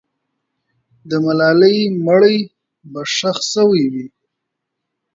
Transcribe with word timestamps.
د 1.09 1.11
ملالۍ 1.25 1.79
مړی 2.05 2.37
به 2.91 3.01
ښخ 3.15 3.37
سوی 3.53 3.83
وي. 3.93 4.07